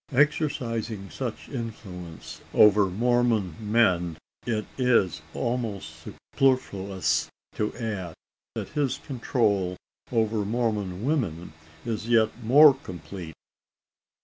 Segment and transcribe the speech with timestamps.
[0.13, 8.15] Exercising such influence over Mormon men, it is almost superfluous to add,
[8.55, 9.77] that his control
[10.11, 11.53] over Mormon women
[11.85, 13.35] is yet more complete.